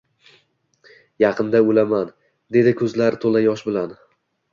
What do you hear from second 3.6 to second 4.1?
bilan